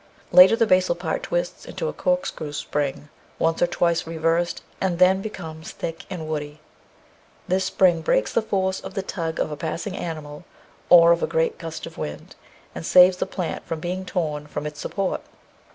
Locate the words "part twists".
0.95-1.63